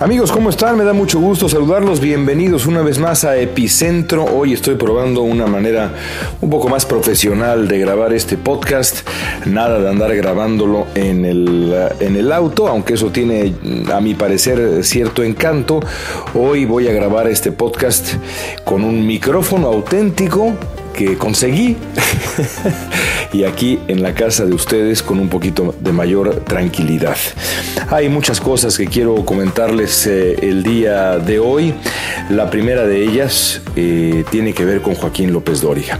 [0.00, 0.76] Amigos, ¿cómo están?
[0.76, 2.00] Me da mucho gusto saludarlos.
[2.00, 4.24] Bienvenidos una vez más a Epicentro.
[4.24, 5.94] Hoy estoy probando una manera
[6.40, 9.08] un poco más profesional de grabar este podcast.
[9.46, 13.54] Nada de andar grabándolo en el, en el auto, aunque eso tiene,
[13.92, 15.78] a mi parecer, cierto encanto.
[16.34, 18.14] Hoy voy a grabar este podcast
[18.64, 20.54] con un micrófono auténtico
[20.92, 21.76] que conseguí
[23.34, 27.16] y aquí en la casa de ustedes con un poquito de mayor tranquilidad.
[27.90, 31.74] Hay muchas cosas que quiero comentarles eh, el día de hoy.
[32.30, 35.98] La primera de ellas eh, tiene que ver con Joaquín López Dóriga.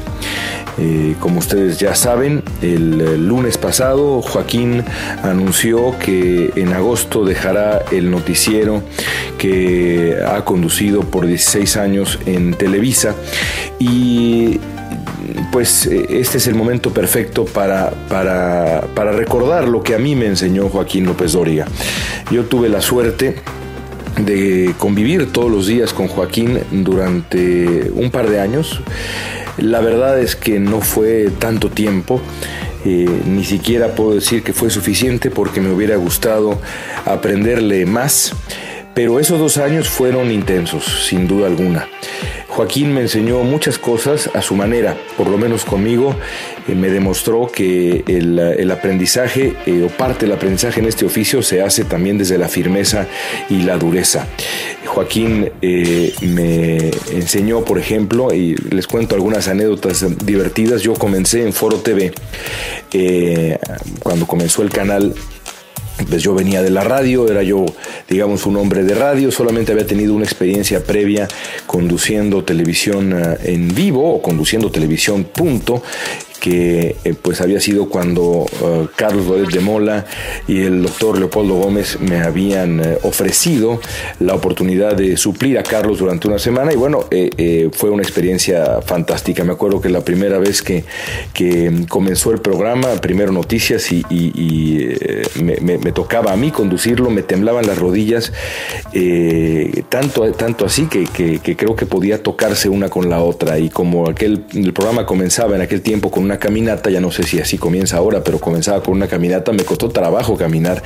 [0.78, 4.84] Eh, como ustedes ya saben, el, el lunes pasado Joaquín
[5.22, 8.82] anunció que en agosto dejará el noticiero
[9.38, 13.14] que ha conducido por 16 años en Televisa
[13.78, 14.60] y
[15.52, 20.14] pues eh, este es el momento perfecto para, para, para recordar lo que a mí
[20.14, 21.66] me enseñó Joaquín López Dóriga.
[22.30, 23.36] Yo tuve la suerte
[24.18, 28.80] de convivir todos los días con Joaquín durante un par de años.
[29.58, 32.20] La verdad es que no fue tanto tiempo.
[32.84, 36.60] Eh, ni siquiera puedo decir que fue suficiente porque me hubiera gustado
[37.06, 38.32] aprenderle más,
[38.94, 41.88] pero esos dos años fueron intensos, sin duda alguna.
[42.54, 46.14] Joaquín me enseñó muchas cosas a su manera, por lo menos conmigo
[46.68, 51.62] eh, me demostró que el, aprendizaje eh, o parte del aprendizaje en este oficio se
[51.62, 53.08] hace también desde la firmeza
[53.50, 54.28] y la dureza.
[54.86, 61.52] Joaquín eh, me enseñó, por ejemplo, y les cuento algunas anécdotas divertidas, yo comencé en
[61.52, 62.12] Foro TV,
[64.00, 65.12] cuando comenzó el canal
[66.08, 67.64] pues yo venía de la radio, era yo,
[68.08, 71.28] digamos, un hombre de radio, solamente había tenido una experiencia previa
[71.66, 75.82] conduciendo televisión uh, en vivo o conduciendo televisión punto
[76.44, 80.04] que eh, pues había sido cuando uh, Carlos Loret de Mola
[80.46, 83.80] y el doctor Leopoldo Gómez me habían uh, ofrecido
[84.20, 88.02] la oportunidad de suplir a Carlos durante una semana y bueno, eh, eh, fue una
[88.02, 89.42] experiencia fantástica.
[89.42, 90.84] Me acuerdo que la primera vez que,
[91.32, 94.04] que comenzó el programa, primero noticias y,
[95.40, 98.34] me, tocaba a mí conducirlo, me temblaban las rodillas,
[99.88, 103.70] tanto, tanto así que, que, que creo que podía tocarse una con la otra y
[103.70, 107.40] como aquel, el programa comenzaba en aquel tiempo con una caminata, ya no sé si
[107.40, 110.82] así comienza ahora, pero comenzaba con una caminata, me costó trabajo caminar.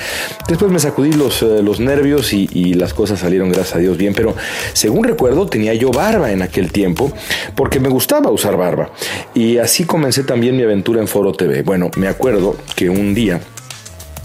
[0.49, 3.97] Después me sacudí los, eh, los nervios y, y, las cosas salieron, gracias a Dios,
[3.97, 4.35] bien, pero
[4.73, 7.13] según recuerdo tenía yo barba en aquel tiempo,
[7.55, 8.91] porque me gustaba usar barba.
[9.35, 11.63] Y así comencé también mi aventura en Foro TV.
[11.63, 13.41] Bueno, me acuerdo que un día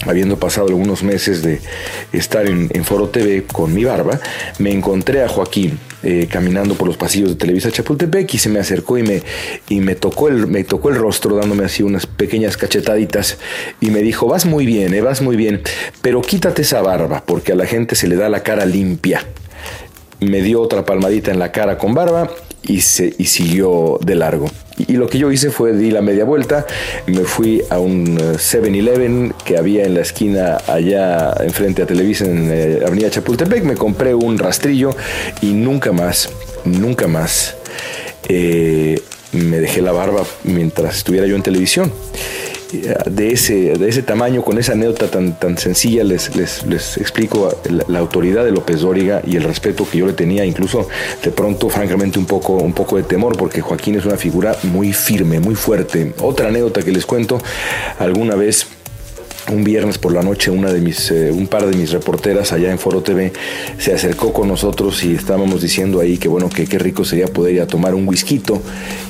[0.06, 1.60] habiendo pasado algunos meses de
[2.12, 4.20] estar en, Foro TV con mi barba,
[4.58, 8.60] me encontré a Joaquín eh, caminando por los pasillos de Televisa Chapultepec y se me
[8.60, 9.22] acercó y me,
[9.68, 13.38] y me, tocó el, me tocó el rostro dándome así unas pequeñas cachetaditas
[13.80, 15.62] y me dijo, vas muy bien, eh, vas muy bien,
[16.02, 19.24] pero quítate esa barba porque a la gente se le da la cara limpia.
[20.20, 22.30] Me dio otra palmadita en la cara con barba
[22.62, 24.50] y, se, y siguió de largo.
[24.76, 26.66] Y lo que yo hice fue di la media vuelta,
[27.06, 32.50] me fui a un 7-Eleven que había en la esquina allá enfrente a Televisa en
[32.50, 34.90] eh, Avenida Chapultepec, me compré un rastrillo
[35.42, 36.28] y nunca más,
[36.64, 37.56] nunca más
[38.28, 39.00] eh,
[39.32, 41.92] me dejé la barba mientras estuviera yo en televisión
[42.82, 47.48] de ese, de ese tamaño, con esa anécdota tan, tan sencilla, les, les, les explico
[47.88, 50.88] la, autoridad de López Dóriga y el respeto que yo le tenía, incluso
[51.22, 54.92] de pronto, francamente, un poco, un poco de temor, porque Joaquín es una figura muy
[54.92, 56.12] firme, muy fuerte.
[56.20, 57.40] Otra anécdota que les cuento,
[57.98, 58.66] alguna vez
[59.52, 62.70] un viernes por la noche una de mis eh, un par de mis reporteras allá
[62.70, 63.32] en Foro TV
[63.78, 67.56] se acercó con nosotros y estábamos diciendo ahí que bueno que qué rico sería poder
[67.56, 68.42] ir a tomar un whisky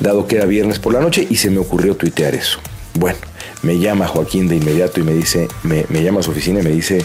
[0.01, 2.59] dado que era viernes por la noche y se me ocurrió tuitear eso
[2.95, 3.19] bueno
[3.65, 6.71] me llama Joaquín de inmediato y me dice, me, llama a su oficina y me
[6.71, 7.05] dice,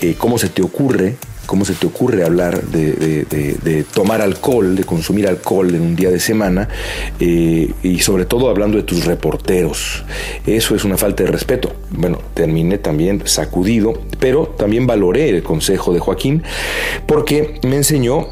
[0.00, 1.16] eh, ¿cómo se te ocurre?
[1.46, 6.20] ¿Cómo se te ocurre hablar de, tomar alcohol, de consumir alcohol en un día de
[6.20, 6.68] semana?
[7.20, 10.04] Eh, y sobre todo hablando de tus reporteros.
[10.46, 11.74] Eso es una falta de respeto.
[11.90, 16.42] Bueno, terminé también sacudido, pero también valoré el consejo de Joaquín
[17.06, 18.28] porque me enseñó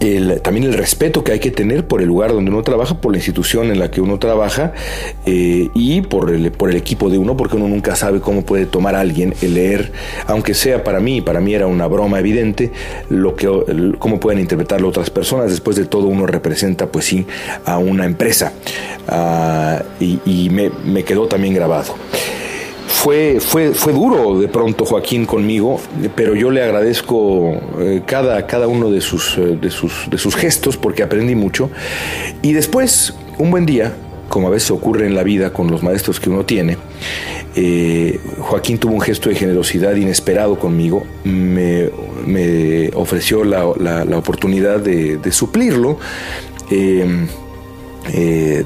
[0.00, 3.12] el, también el respeto que hay que tener por el lugar donde uno trabaja, por
[3.12, 4.72] la institución en la que uno trabaja
[5.24, 8.66] eh, y por el, por el equipo de uno, porque uno nunca sabe cómo puede
[8.66, 9.92] tomar alguien el leer,
[10.26, 12.72] aunque sea para mí, para mí era una broma evidente,
[13.08, 13.48] lo que,
[13.98, 15.50] cómo pueden interpretarlo otras personas.
[15.50, 17.26] Después de todo, uno representa, pues sí,
[17.64, 18.52] a una empresa
[19.08, 21.94] uh, y, y me, me quedó también grabado
[22.96, 25.78] fue, fue, fue duro de pronto Joaquín conmigo,
[26.16, 30.34] pero yo le agradezco eh, cada, cada uno de sus, eh, de, sus, de sus
[30.34, 31.70] gestos porque aprendí mucho.
[32.40, 33.92] Y después, un buen día,
[34.30, 36.78] como a veces ocurre en la vida con los maestros que uno tiene,
[37.54, 41.90] eh, Joaquín tuvo un gesto de generosidad inesperado conmigo, me,
[42.94, 43.66] ofreció la,
[44.16, 45.98] oportunidad de, suplirlo.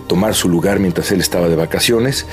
[0.06, 2.26] Tomar su lugar mientras él estaba de vacaciones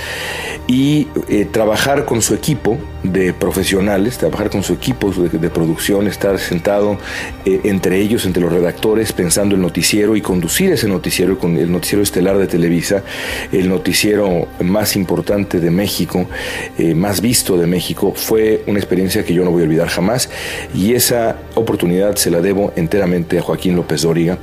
[0.67, 6.37] y eh, trabajar con su equipo de profesionales, trabajar con su equipo de, producción, estar
[6.39, 6.97] sentado
[7.45, 11.71] eh, entre ellos, entre los redactores, pensando el noticiero y conducir ese noticiero, con el
[11.71, 13.03] noticiero estelar de Televisa,
[13.51, 16.27] el noticiero más importante de México,
[16.95, 20.29] más visto de México, fue una experiencia que yo no voy a olvidar jamás
[20.73, 24.37] y esa oportunidad se la debo enteramente a Joaquín López Dóriga.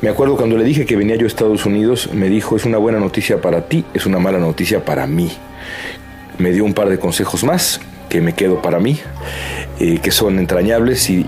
[0.00, 2.78] Me acuerdo cuando le dije que venía yo a Estados Unidos, me dijo, es una
[2.78, 5.30] buena noticia para ti, es una mala noticia para mí.
[6.38, 7.80] Me dio un par de consejos más
[8.12, 9.00] que me quedo para mí,
[9.80, 11.24] eh, que son entrañables y,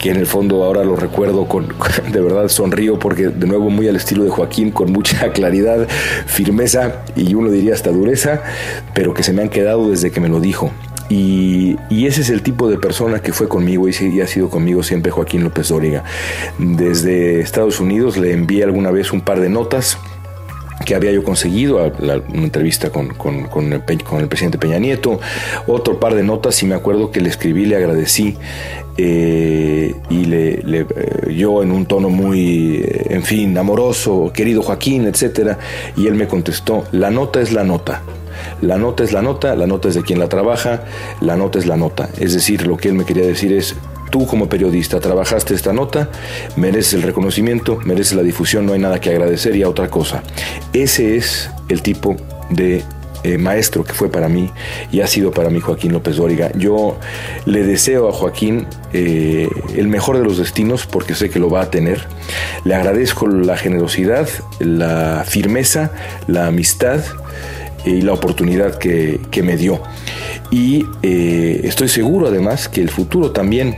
[0.00, 1.68] que en el fondo ahora lo recuerdo con,
[2.12, 5.86] de verdad sonrío porque de nuevo muy al estilo de Joaquín, con mucha claridad,
[6.26, 8.42] firmeza y uno diría hasta dureza,
[8.94, 10.72] pero que se me han quedado desde que me lo dijo.
[11.08, 15.12] Y, ese es el tipo de persona que fue conmigo y, ha sido conmigo siempre
[15.12, 16.02] Joaquín López Dóriga.
[16.58, 19.98] Desde Estados Unidos le envié alguna vez un par de notas
[20.84, 23.10] que había yo conseguido, una entrevista con,
[23.72, 25.20] el, presidente Peña Nieto,
[25.66, 28.36] otro par de notas y me acuerdo que le escribí, le agradecí
[28.96, 30.86] eh, y le, eh,
[31.34, 35.58] yo en un tono muy, eh, en fin, amoroso, querido Joaquín, etcétera,
[35.96, 38.02] y él me contestó, la nota es la nota.
[38.60, 40.84] La nota es la nota, la nota es de quien la trabaja,
[41.20, 42.08] la nota es la nota.
[42.18, 43.76] Es decir, lo que él me quería decir es,
[44.10, 46.08] tú como periodista trabajaste esta nota,
[46.56, 50.22] mereces el reconocimiento, mereces la difusión, no hay nada que agradecer y a otra cosa.
[50.72, 52.16] Ese es el tipo
[52.50, 52.84] de
[53.24, 54.50] eh, maestro que fue para mí
[54.92, 56.52] y ha sido para mí Joaquín López Dóriga.
[56.56, 56.98] Yo
[57.46, 61.62] le deseo a Joaquín eh, el mejor de los destinos porque sé que lo va
[61.62, 62.06] a tener.
[62.64, 64.28] Le agradezco la generosidad,
[64.60, 65.90] la firmeza,
[66.26, 67.00] la amistad
[67.84, 69.80] y la oportunidad que, me dio.
[70.50, 73.76] Y eh, estoy seguro además que el futuro también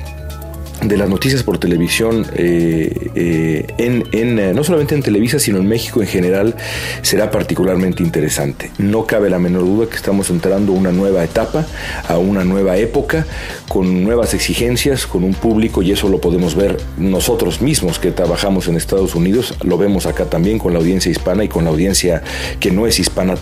[0.82, 6.02] de las noticias por televisión eh, eh, en, no solamente en Televisa sino en México
[6.02, 6.54] en general
[7.00, 11.66] será particularmente interesante no cabe la menor duda que estamos entrando a una nueva etapa
[12.06, 13.26] a una nueva época
[13.68, 18.68] con nuevas exigencias con un público y eso lo podemos ver nosotros mismos que trabajamos
[18.68, 22.22] en Estados Unidos lo vemos acá también con la audiencia hispana y con la audiencia
[22.60, 23.36] que no es hispana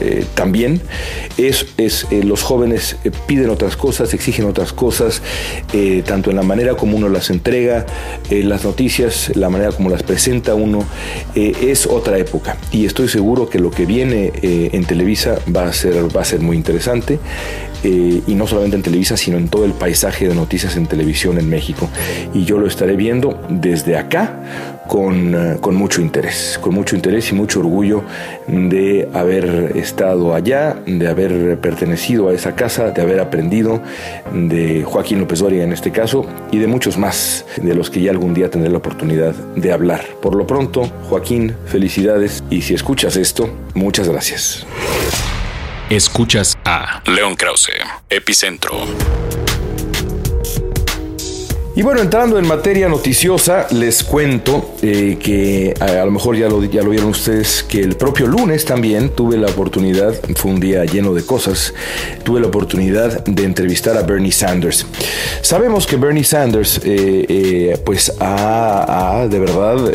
[0.00, 0.80] eh, también
[1.36, 5.22] es, es eh, los jóvenes eh, piden otras cosas, exigen otras cosas,
[6.04, 7.86] tanto en la manera como uno las entrega,
[8.30, 10.84] las noticias, la manera como las presenta uno,
[11.34, 12.56] es otra época.
[12.72, 16.40] Y estoy seguro que lo que viene en Televisa va a ser, va a ser
[16.40, 17.18] muy interesante.
[17.84, 21.48] Y no solamente en Televisa, sino en todo el paisaje de noticias en televisión en
[21.48, 21.88] México.
[22.34, 27.34] Y yo lo estaré viendo desde acá con, con mucho interés, con mucho interés y
[27.34, 28.02] mucho orgullo
[28.48, 33.80] de haber estado allá, de haber pertenecido a esa casa, de haber aprendido
[34.32, 38.10] de Joaquín López Dóriga en este caso y de muchos más de los que ya
[38.10, 40.04] algún día tendré la oportunidad de hablar.
[40.20, 44.66] Por lo pronto, Joaquín, felicidades y si escuchas esto, muchas gracias.
[45.90, 47.70] Escuchas a León Krause,
[48.10, 48.74] Epicentro.
[51.74, 56.62] Y bueno, entrando en materia noticiosa, les cuento eh, que a, lo mejor ya lo,
[56.62, 60.84] ya lo vieron ustedes, que el propio lunes también tuve la oportunidad, fue un día
[60.84, 61.72] lleno de cosas,
[62.22, 64.84] tuve la oportunidad de entrevistar a Bernie Sanders.
[65.40, 69.90] Sabemos que Bernie Sanders, eh, eh, pues ha, de verdad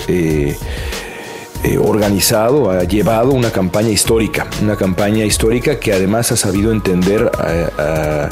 [1.63, 7.31] eh, organizado, ha llevado una campaña histórica, una campaña histórica que además ha sabido entender
[7.37, 8.29] a,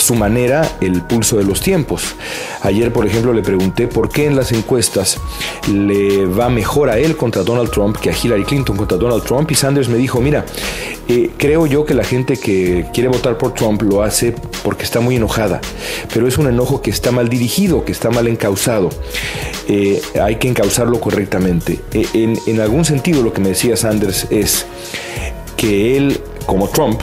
[0.00, 2.16] su manera el pulso de los tiempos.
[2.62, 5.20] Ayer, por ejemplo, le pregunté por qué en las encuestas
[5.72, 9.50] le va mejor a él contra Donald Trump que a Hillary Clinton contra Donald Trump
[9.50, 10.44] y Sanders me dijo, mira,
[11.08, 15.00] eh, creo yo que la gente que quiere votar por Trump lo hace porque está
[15.00, 15.60] muy enojada,
[16.12, 18.90] pero es un enojo que está mal dirigido, que está mal encausado.
[19.68, 21.80] Eh, hay que encauzarlo correctamente.
[21.92, 24.66] en, en algún sentido lo que me decía Sanders es
[25.56, 27.00] que él, como Trump,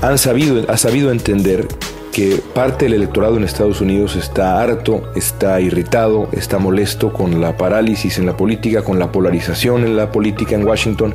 [0.00, 1.68] han sabido, ha sabido entender
[2.12, 7.56] que parte del electorado en Estados Unidos está harto, está irritado, está molesto con la
[7.56, 11.14] parálisis en la política, con la polarización en la política en Washington,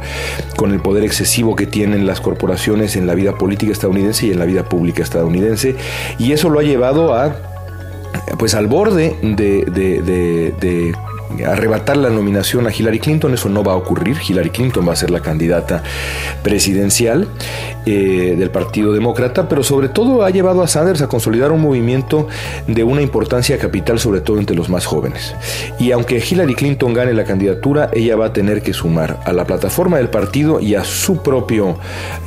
[0.55, 4.39] con el poder excesivo que tienen las corporaciones en la vida política estadounidense y en
[4.39, 5.75] la vida pública estadounidense.
[6.17, 7.35] Y eso lo ha llevado a,
[8.39, 10.93] pues al borde de
[11.45, 13.33] arrebatar la nominación a Hillary Clinton.
[13.33, 14.17] Eso no va a ocurrir.
[14.27, 15.83] Hillary Clinton va a ser la candidata
[16.43, 17.27] presidencial
[17.85, 22.27] eh, del Partido Demócrata, pero sobre todo ha llevado a Sanders a consolidar un movimiento
[22.67, 25.35] de una importancia capital, sobre todo entre los más jóvenes.
[25.79, 29.45] Y aunque Hillary Clinton gane la candidatura, ella va a tener que sumar a la
[29.45, 31.77] plataforma del partido y a su propio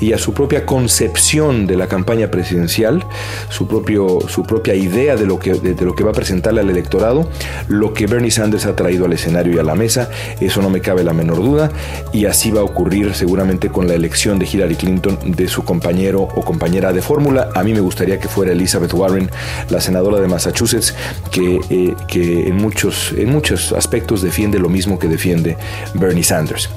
[0.01, 3.05] y a su propia concepción de la campaña presidencial,
[3.49, 6.71] su propio su propia idea de lo que de lo que va a presentarle al
[6.71, 7.29] electorado,
[7.69, 10.81] lo que Bernie Sanders ha traído al escenario y a la mesa, eso no me
[10.81, 11.71] cabe la menor duda,
[12.13, 16.23] y así va a ocurrir seguramente con la elección de Hillary Clinton de su compañero
[16.23, 17.51] o compañera de fórmula.
[17.55, 19.31] A mí me gustaría que fuera Elizabeth Warren,
[19.69, 20.95] la senadora de Massachusetts,
[21.31, 25.57] que, eh, que en, muchos, en muchos aspectos defiende lo mismo que defiende
[25.95, 26.69] Bernie Sanders.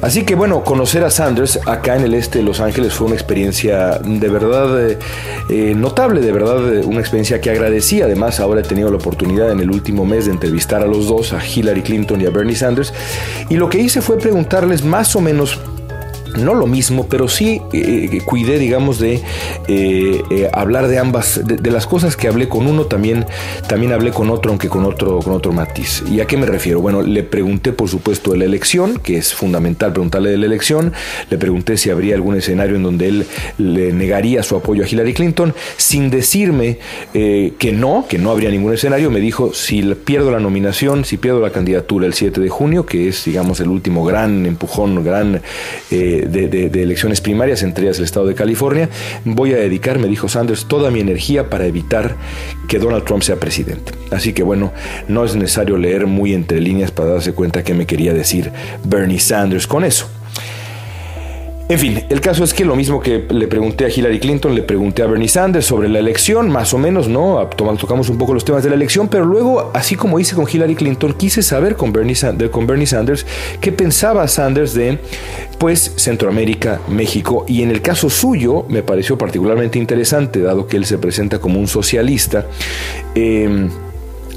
[0.00, 3.16] Así que bueno, conocer a Sanders acá en el este de Los Ángeles fue una
[3.16, 4.98] experiencia de verdad eh,
[5.48, 8.02] eh, notable, de verdad una experiencia que agradecí.
[8.02, 11.32] Además, ahora he tenido la oportunidad en el último mes de entrevistar a los dos,
[11.32, 12.92] a Hillary Clinton y a Bernie Sanders.
[13.48, 15.58] Y lo que hice fue preguntarles más o menos
[16.36, 19.20] no lo mismo, pero sí eh, eh, cuidé, digamos, de
[19.68, 23.26] eh, hablar de ambas, de, las cosas que hablé con uno, también,
[23.68, 26.02] también hablé con otro, aunque con otro, con otro matiz.
[26.10, 26.80] ¿Y a qué me refiero?
[26.80, 30.92] Bueno, le pregunté, por supuesto, de la elección, que es fundamental preguntarle de la elección.
[31.30, 33.26] Le pregunté si habría algún escenario en donde él
[33.58, 36.78] le negaría su apoyo a Hillary Clinton, sin decirme
[37.12, 39.10] que no, que no habría ningún escenario.
[39.10, 43.08] Me dijo, si pierdo la nominación, si pierdo la candidatura el 7 de junio, que
[43.08, 45.40] es, digamos, el último gran empujón, gran
[46.26, 48.88] de, elecciones primarias, entre ellas el estado de California,
[49.24, 52.16] voy a dedicar, me dijo Sanders, toda mi energía para evitar
[52.68, 53.92] que Donald Trump sea presidente.
[54.10, 54.72] Así que bueno,
[55.08, 58.50] no es necesario leer muy entre líneas para darse cuenta que me quería decir
[58.84, 60.08] Bernie Sanders con eso.
[61.68, 64.62] En fin, el caso es que lo mismo que le pregunté a Hillary Clinton, le
[64.62, 67.48] pregunté a Bernie Sanders sobre la elección, más o menos, ¿no?
[67.56, 70.74] Tocamos un poco los temas de la elección, pero luego, así como hice con Hillary
[70.74, 73.24] Clinton, quise saber con Bernie, Sanders, con Bernie Sanders
[73.60, 74.98] qué pensaba Sanders de,
[75.58, 80.84] pues, Centroamérica, México, y en el caso suyo me pareció particularmente interesante, dado que él
[80.84, 82.46] se presenta como un socialista.
[83.14, 83.68] Eh,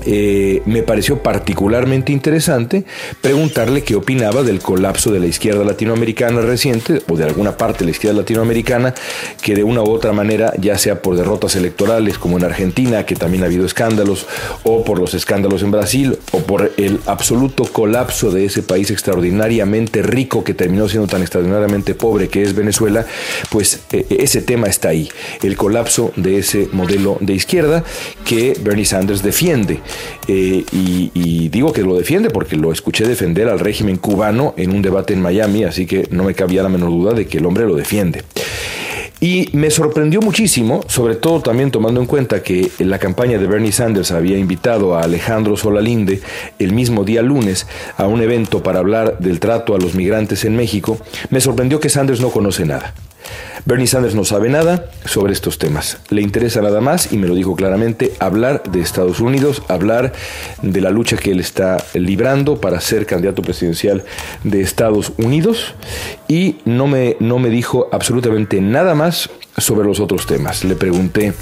[0.06, 2.86] eh, me pareció particularmente interesante
[3.22, 7.86] preguntarle qué opinaba del colapso de la izquierda latinoamericana reciente, o de alguna parte de
[7.86, 8.94] la izquierda latinoamericana,
[9.42, 13.16] que de una u otra manera, ya sea por derrotas electorales como en Argentina, que
[13.16, 14.28] también ha habido escándalos,
[14.64, 20.02] o por los escándalos en Brasil, o por el absoluto colapso de ese país extraordinariamente
[20.02, 23.06] rico que terminó siendo tan extraordinariamente pobre que es Venezuela,
[23.50, 25.10] pues eh, ese tema está ahí,
[25.42, 27.84] el colapso de ese modelo de izquierda
[28.26, 29.80] que Bernie Sanders defiende.
[30.28, 34.82] Eh, y, digo que lo defiende porque lo escuché defender al régimen cubano en un
[34.82, 37.66] debate en Miami, así que no me cabía la menor duda de que el hombre
[37.66, 38.24] lo defiende.
[39.22, 43.72] Y me sorprendió muchísimo, sobre todo también tomando en cuenta que la campaña de Bernie
[43.72, 46.22] Sanders había invitado a Alejandro Solalinde
[46.60, 47.66] el mismo día lunes
[47.98, 51.00] a un evento para hablar del trato a los migrantes en México,
[51.30, 52.94] me sorprendió que Sanders no conoce nada.
[53.66, 55.98] Bernie Sanders no sabe nada sobre estos temas.
[56.10, 60.14] Le interesa nada más, y me lo dijo claramente, hablar de Estados Unidos, hablar
[60.62, 64.04] de la lucha que él está librando para ser candidato presidencial
[64.44, 65.74] de Estados Unidos
[66.28, 70.64] y no me, no me dijo absolutamente nada más sobre los otros temas.
[70.64, 71.34] Le pregunté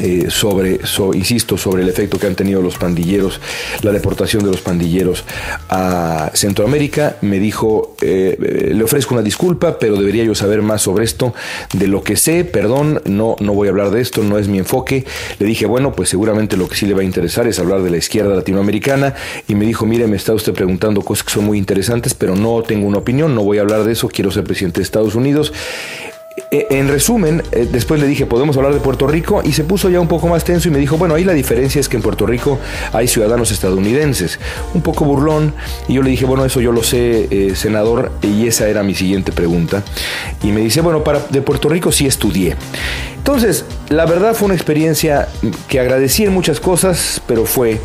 [0.00, 0.80] eh, sobre,
[1.14, 3.40] insisto, sobre el efecto que han tenido los pandilleros,
[3.82, 5.24] la deportación de los pandilleros
[5.68, 7.16] a Centroamérica.
[7.20, 11.32] Me dijo, eh, le ofrezco una disculpa, pero debería yo saber más sobre esto,
[11.72, 14.58] de lo que sé, perdón, no, no voy a hablar de esto, no es mi
[14.58, 15.04] enfoque.
[15.38, 17.90] Le dije, bueno, pues seguramente lo que sí le va a interesar es hablar de
[17.90, 19.14] la izquierda latinoamericana.
[19.46, 22.62] Y me dijo, mire, me está usted preguntando cosas que son muy interesantes, pero no
[22.62, 25.52] tengo una opinión, no voy a hablar de eso, quiero ser presidente de Estados Unidos.
[26.50, 29.88] Eh, en resumen, eh, después le dije, podemos hablar de Puerto Rico y se puso
[29.88, 32.02] ya un poco más tenso y me dijo, bueno, ahí la diferencia es que en
[32.02, 32.58] Puerto Rico
[32.92, 34.40] hay ciudadanos estadounidenses,
[34.74, 35.54] un poco burlón,
[35.86, 38.96] y yo le dije, bueno, eso yo lo sé, eh, senador, y esa era mi
[38.96, 39.84] siguiente pregunta.
[40.42, 42.56] Y me dice, bueno, para, de Puerto Rico sí estudié.
[43.16, 45.28] Entonces, la verdad fue una experiencia
[45.68, 47.80] que agradecí en muchas cosas, pero fue,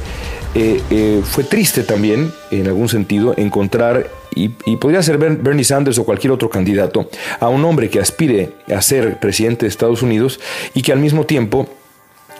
[1.23, 4.07] fue triste también, en algún sentido, encontrar
[4.45, 8.81] y, podría ser Bernie Sanders o cualquier otro candidato, a un hombre que aspire a
[8.81, 10.39] ser presidente de Estados Unidos
[10.73, 11.67] y que al mismo tiempo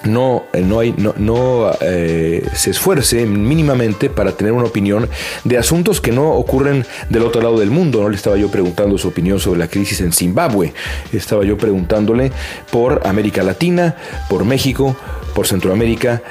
[0.04, 5.10] no, eh, no, hay, no, no eh, se esfuerce mínimamente para tener una opinión
[5.44, 8.02] de asuntos que no ocurren del otro lado del mundo.
[8.02, 10.74] No le estaba yo preguntando su opinión sobre la crisis en Zimbabue,
[11.12, 12.32] estaba yo preguntándole
[12.72, 13.96] por América Latina,
[14.30, 14.96] por México,
[15.34, 16.22] por Centroamérica,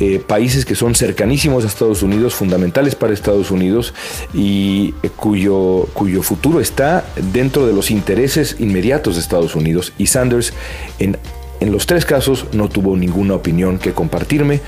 [0.00, 3.94] eh, países que son cercanísimos a Estados Unidos, fundamentales para Estados Unidos
[4.32, 9.92] y eh, cuyo, cuyo futuro está dentro de los intereses inmediatos de Estados Unidos.
[9.98, 10.52] Y Sanders
[10.98, 11.16] en
[11.62, 14.60] en los tres casos no tuvo ninguna opinión que compartirme.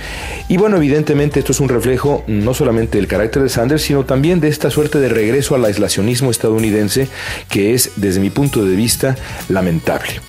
[0.49, 4.39] Y bueno, evidentemente esto es un reflejo no solamente del carácter de Sanders, sino también
[4.39, 7.09] de esta suerte de regreso al aislacionismo estadounidense
[7.49, 9.17] que es, desde mi punto de vista,
[9.49, 10.21] lamentable.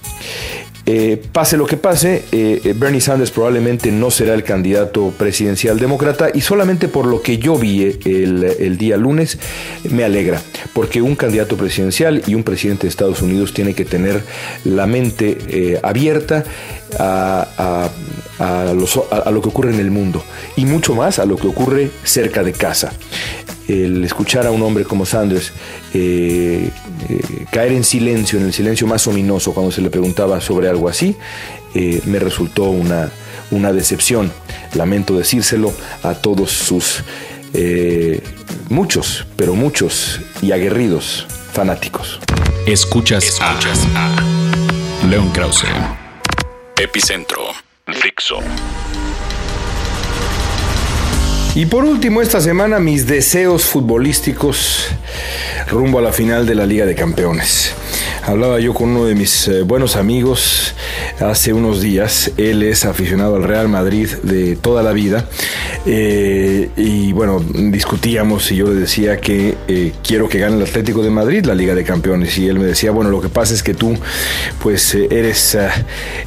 [0.88, 6.30] Eh, pase lo que pase, eh, Bernie Sanders probablemente no será el candidato presidencial demócrata
[6.32, 9.40] y solamente por lo que yo vi el, día lunes
[9.90, 10.40] me alegra,
[10.74, 14.22] porque un candidato presidencial y un presidente de Estados Unidos tiene que tener
[14.64, 16.44] la mente eh, abierta
[17.00, 17.90] a,
[18.72, 20.24] lo que ocurre en el mundo
[20.56, 22.94] y mucho más a lo que ocurre cerca de casa
[23.68, 25.52] el escuchar a un hombre como Sanders
[25.94, 26.70] eh,
[27.10, 30.90] eh, caer en silencio, en el silencio más ominoso cuando se le preguntaba sobre algo
[30.90, 31.16] así,
[31.74, 33.12] eh, me resultó una,
[33.52, 34.32] una decepción.
[34.74, 37.04] Lamento decírselo a todos sus
[38.70, 42.20] muchos, pero muchos y aguerridos fanáticos.
[42.66, 45.68] Escuchas, Escuchas a, León Krause.
[46.78, 47.40] Epicentro.
[47.88, 48.40] Fixo.
[51.56, 54.90] Y por último, esta semana mis deseos futbolísticos
[55.68, 57.74] rumbo a la final de la Liga de Campeones.
[58.28, 60.74] Hablaba yo con uno de mis eh, buenos amigos
[61.20, 62.32] hace unos días.
[62.38, 65.26] Él es aficionado al Real Madrid de toda la vida.
[65.86, 71.04] Eh, y bueno, discutíamos y yo le decía que eh, quiero que gane el Atlético
[71.04, 72.36] de Madrid la Liga de Campeones.
[72.40, 73.96] Y él me decía, bueno, lo que pasa es que tú
[74.60, 75.56] pues eres,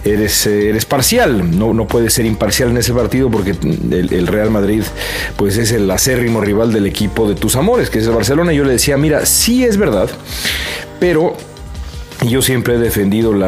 [0.05, 1.59] eres, eres parcial.
[1.59, 4.85] No, no puedes ser imparcial en ese partido porque el, Real Madrid
[5.37, 8.53] pues es el acérrimo rival del equipo de tus amores, que es el Barcelona.
[8.53, 10.09] Y yo le decía, mira, sí es verdad,
[11.01, 11.37] pero
[12.27, 13.41] yo siempre he defendido el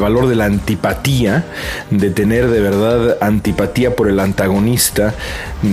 [0.00, 1.44] valor de la antipatía,
[1.90, 5.14] de tener de verdad antipatía por el antagonista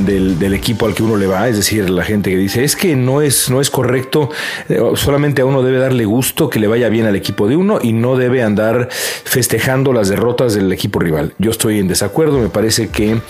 [0.05, 2.95] del, equipo al que uno le va, es decir, la gente que dice, es que
[2.95, 4.29] no es, no es correcto,
[4.69, 7.79] eh, solamente a uno debe darle gusto que le vaya bien al equipo de uno
[7.81, 11.33] y no debe andar festejando las derrotas del equipo rival.
[11.37, 13.21] Yo estoy en desacuerdo, me parece que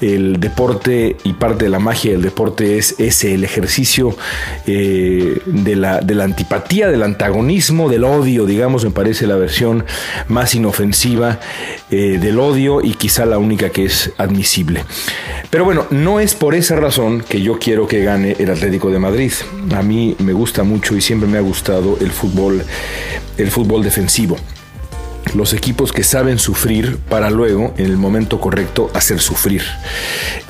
[0.00, 4.16] el deporte y parte de la magia del deporte es ese, el ejercicio
[4.66, 9.84] eh, de, la, de la antipatía, del antagonismo del odio, digamos, me parece la versión
[10.28, 11.40] más inofensiva
[11.90, 14.84] eh, del odio y quizá la única que es admisible.
[15.50, 18.98] Pero bueno, no es por esa razón que yo quiero que gane el Atlético de
[18.98, 19.32] Madrid.
[19.74, 22.64] A mí me gusta mucho y siempre me ha gustado el fútbol,
[23.36, 24.36] el fútbol defensivo
[25.34, 29.62] los equipos que saben sufrir para luego, en el momento correcto, hacer sufrir.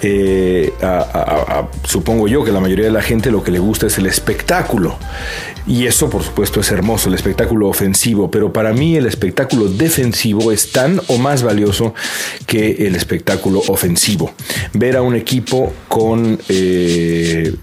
[0.02, 0.72] Eh,
[1.84, 4.96] supongo yo que la mayoría de la gente lo que le gusta es el espectáculo.
[5.66, 8.30] Y eso, por supuesto, es hermoso, el espectáculo ofensivo.
[8.30, 11.94] Pero para mí el espectáculo defensivo es tan o más valioso
[12.46, 14.32] que el espectáculo ofensivo.
[14.72, 17.54] Ver a un equipo con eh,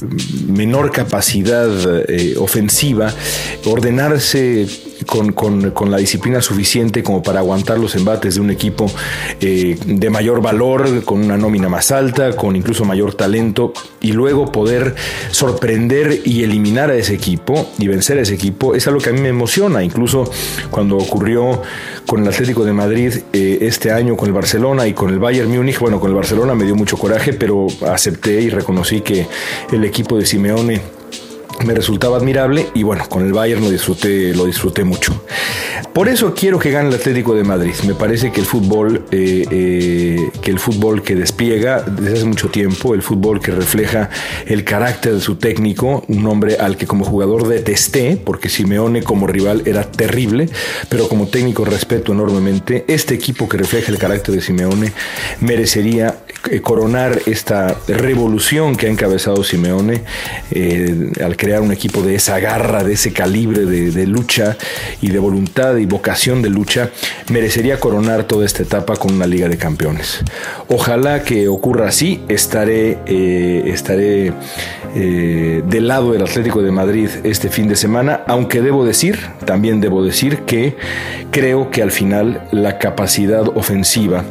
[0.48, 1.70] menor capacidad
[2.08, 3.14] eh, ofensiva,
[3.66, 4.68] ordenarse
[5.06, 8.90] con, la disciplina suficiente como para aguantar los embates de un equipo
[9.40, 14.52] eh, de mayor valor, con una nómina más alta, con incluso mayor talento, y luego
[14.52, 14.96] poder
[15.32, 19.14] sorprender y eliminar a ese equipo y vencer a ese equipo, es algo que a
[19.14, 19.84] mí me emociona.
[19.84, 20.30] Incluso
[20.72, 21.62] cuando ocurrió
[22.06, 25.50] con el Atlético de Madrid eh, este año, con el Barcelona y con el Bayern
[25.50, 29.28] Múnich, bueno, con el Barcelona me dio mucho coraje, pero acepté y reconocí que
[29.72, 30.97] el equipo de Simeone
[31.68, 35.22] me resultaba admirable y bueno, con el Bayern lo disfruté, lo disfruté mucho.
[35.94, 37.74] Por eso quiero que gane el Atlético de Madrid.
[37.86, 42.50] Me parece que el fútbol, eh, eh, que el fútbol que despliega desde hace mucho
[42.50, 44.10] tiempo, el fútbol que refleja
[44.46, 49.28] el carácter de su técnico, un hombre al que como jugador detesté, porque Simeone como
[49.28, 50.50] rival era terrible,
[50.88, 52.86] pero como técnico respeto enormemente.
[52.88, 54.94] Este equipo que refleja el carácter de Simeone
[55.42, 56.20] merecería
[56.62, 60.04] coronar esta revolución que ha encabezado Simeone
[61.24, 64.58] al crear un equipo de esa garra, de ese calibre de lucha
[65.02, 66.90] y de voluntad y vocación de lucha,
[67.32, 70.20] merecería coronar toda esta etapa con una Liga de Campeones.
[70.68, 74.34] Ojalá que ocurra así, estaré, eh, estaré
[75.00, 79.80] eh, del lado del Atlético de Madrid este fin de semana, aunque debo decir, también
[79.80, 80.76] debo decir que
[81.30, 84.24] creo que al final la capacidad ofensiva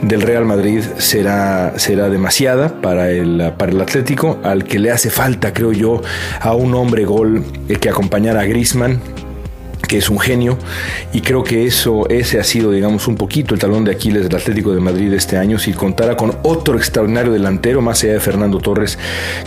[0.00, 5.10] del Real Madrid será, será demasiada para el, para el Atlético, al que le hace
[5.10, 6.00] falta, creo yo,
[6.40, 7.44] a un hombre gol
[7.78, 8.98] que acompañara a Grisman
[9.86, 10.58] que es un genio
[11.12, 14.34] y creo que eso ese ha sido digamos un poquito el talón de Aquiles del
[14.34, 15.58] Atlético de Madrid este año.
[15.58, 18.98] Si contara con otro extraordinario delantero más allá de Fernando Torres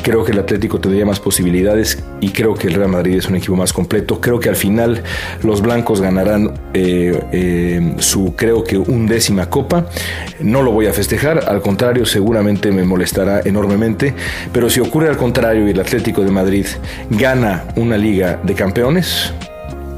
[0.01, 3.35] creo que el Atlético tendría más posibilidades y creo que el Real Madrid es un
[3.35, 4.19] equipo más completo.
[4.21, 5.03] Creo que al final
[5.43, 9.87] los blancos ganarán eh, eh, su creo que undécima copa.
[10.39, 14.13] No lo voy a festejar al contrario seguramente me molestará enormemente
[14.51, 16.65] pero si ocurre al contrario y el Atlético de Madrid
[17.09, 19.33] gana una liga de campeones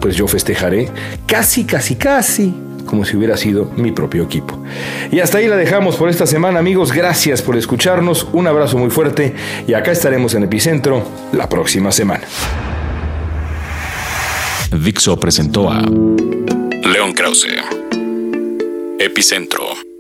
[0.02, 0.90] pues yo festejaré
[1.28, 2.54] casi, casi, casi
[2.86, 4.62] como si hubiera sido mi propio equipo.
[5.12, 6.92] Y hasta ahí la dejamos por esta semana, amigos.
[6.92, 8.28] Gracias por escucharnos.
[8.34, 9.34] Un abrazo muy fuerte
[9.68, 12.24] y acá estaremos en Epicentro la próxima semana.
[14.72, 17.48] Dixo presentó a León Krause.
[19.00, 19.91] Epicentro.